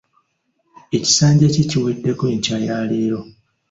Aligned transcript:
Ekisanja 0.97 1.47
kye 1.53 1.63
kiweddeko 1.69 2.23
enkya 2.33 2.57
ya 2.67 2.77
leero. 2.89 3.21